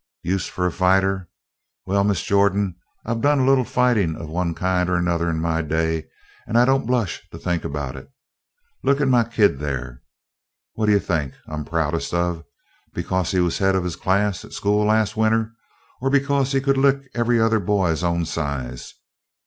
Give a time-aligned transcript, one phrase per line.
[0.23, 1.29] Use for a fighter?
[1.85, 5.61] Well, Miss Jordan, I've done a little fighting of one kind and another in my
[5.61, 6.05] day
[6.47, 8.09] and I don't blush to think about it.
[8.83, 10.01] Look at my kid there.
[10.73, 12.43] What do you think I'm proudest of:
[12.95, 15.53] because he was head of his class at school last winter
[16.01, 18.95] or because he could lick every other boy his own size?